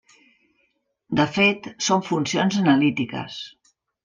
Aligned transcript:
De 1.19 1.27
fet, 1.35 1.67
són 1.89 2.03
funcions 2.09 2.59
analítiques. 2.63 3.39